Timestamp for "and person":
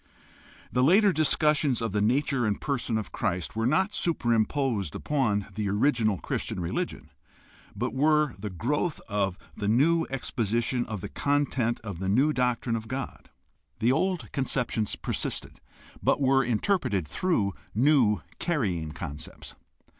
2.47-2.97